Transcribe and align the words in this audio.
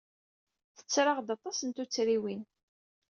Tetter-aɣ-d 0.77 1.29
aṭas 1.35 1.57
n 1.63 1.69
tuttriwin. 1.75 2.41